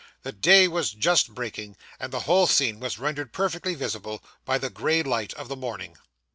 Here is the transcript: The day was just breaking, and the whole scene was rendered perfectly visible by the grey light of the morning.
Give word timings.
The 0.23 0.31
day 0.31 0.67
was 0.67 0.93
just 0.93 1.35
breaking, 1.35 1.77
and 1.99 2.11
the 2.11 2.21
whole 2.21 2.47
scene 2.47 2.79
was 2.79 2.97
rendered 2.97 3.31
perfectly 3.33 3.75
visible 3.75 4.23
by 4.45 4.57
the 4.57 4.71
grey 4.71 5.03
light 5.03 5.31
of 5.35 5.47
the 5.47 5.55
morning. 5.55 5.95